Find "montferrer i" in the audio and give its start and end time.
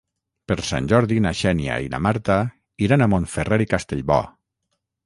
3.15-3.73